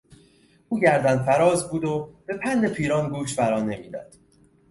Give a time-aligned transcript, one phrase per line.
[0.69, 4.13] او گردنفراز بود و به پند پیران گوش فرا نمیداد.